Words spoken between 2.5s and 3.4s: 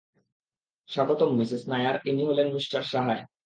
Mister সাহায়।